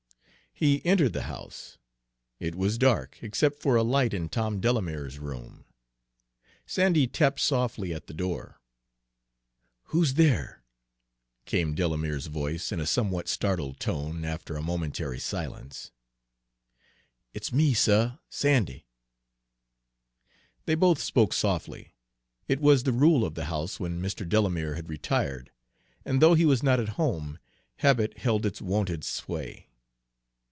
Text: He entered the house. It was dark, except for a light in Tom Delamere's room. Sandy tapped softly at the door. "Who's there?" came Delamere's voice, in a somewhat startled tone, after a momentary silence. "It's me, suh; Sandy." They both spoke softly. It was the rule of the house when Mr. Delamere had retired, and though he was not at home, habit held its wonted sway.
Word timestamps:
He 0.53 0.85
entered 0.85 1.13
the 1.13 1.23
house. 1.23 1.79
It 2.39 2.53
was 2.53 2.77
dark, 2.77 3.17
except 3.23 3.59
for 3.63 3.75
a 3.75 3.81
light 3.81 4.13
in 4.13 4.29
Tom 4.29 4.59
Delamere's 4.61 5.17
room. 5.17 5.65
Sandy 6.67 7.07
tapped 7.07 7.39
softly 7.39 7.91
at 7.95 8.05
the 8.05 8.13
door. 8.13 8.61
"Who's 9.85 10.13
there?" 10.13 10.63
came 11.45 11.73
Delamere's 11.73 12.27
voice, 12.27 12.71
in 12.71 12.79
a 12.79 12.85
somewhat 12.85 13.27
startled 13.27 13.79
tone, 13.79 14.23
after 14.23 14.55
a 14.55 14.61
momentary 14.61 15.17
silence. 15.19 15.89
"It's 17.33 17.51
me, 17.51 17.73
suh; 17.73 18.17
Sandy." 18.29 18.85
They 20.67 20.75
both 20.75 21.01
spoke 21.01 21.33
softly. 21.33 21.95
It 22.47 22.59
was 22.59 22.83
the 22.83 22.93
rule 22.93 23.25
of 23.25 23.33
the 23.33 23.45
house 23.45 23.79
when 23.79 23.99
Mr. 23.99 24.29
Delamere 24.29 24.75
had 24.75 24.89
retired, 24.89 25.49
and 26.05 26.21
though 26.21 26.35
he 26.35 26.45
was 26.45 26.61
not 26.61 26.79
at 26.79 26.89
home, 26.99 27.39
habit 27.77 28.19
held 28.19 28.45
its 28.45 28.61
wonted 28.61 29.03
sway. 29.03 29.65